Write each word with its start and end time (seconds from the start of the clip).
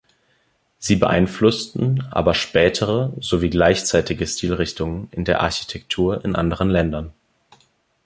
Sie 0.79 0.95
beeinflussten 0.95 2.03
aber 2.09 2.33
spätere 2.33 3.13
sowie 3.19 3.51
gleichzeitige 3.51 4.25
Stilrichtungen 4.25 5.07
in 5.11 5.25
der 5.25 5.41
Architektur 5.41 6.25
in 6.25 6.35
anderen 6.35 6.71
Ländern. 6.71 7.13